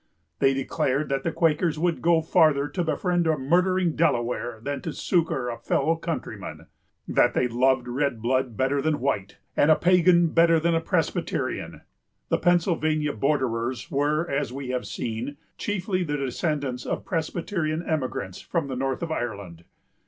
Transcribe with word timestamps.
They 0.39 0.55
declared 0.55 1.09
that 1.09 1.21
the 1.21 1.31
Quakers 1.31 1.77
would 1.77 2.01
go 2.01 2.23
farther 2.23 2.67
to 2.67 2.83
befriend 2.83 3.27
a 3.27 3.37
murdering 3.37 3.95
Delaware 3.95 4.59
than 4.63 4.81
to 4.81 4.93
succor 4.93 5.47
a 5.47 5.59
fellow 5.59 5.95
countryman; 5.95 6.65
that 7.07 7.35
they 7.35 7.47
loved 7.47 7.87
red 7.87 8.19
blood 8.19 8.57
better 8.57 8.81
than 8.81 8.99
white, 8.99 9.37
and 9.55 9.69
a 9.69 9.75
pagan 9.75 10.29
better 10.29 10.59
than 10.59 10.73
a 10.73 10.81
Presbyterian. 10.81 11.81
The 12.29 12.39
Pennsylvania 12.39 13.13
borderers 13.13 13.91
were, 13.91 14.27
as 14.27 14.51
we 14.51 14.69
have 14.69 14.87
seen, 14.87 15.37
chiefly 15.59 16.03
the 16.03 16.17
descendants 16.17 16.83
of 16.87 17.05
Presbyterian 17.05 17.83
emigrants 17.87 18.41
from 18.41 18.69
the 18.69 18.75
north 18.75 19.03
of 19.03 19.11
Ireland. 19.11 19.65